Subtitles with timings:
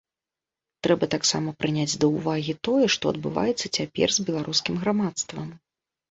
[0.85, 5.47] Трэба таксама прыняць да ўвагі тое, што адбываецца цяпер з беларускім грамадствам.